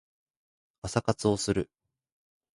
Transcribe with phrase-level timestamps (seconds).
[0.81, 1.69] 朝活をする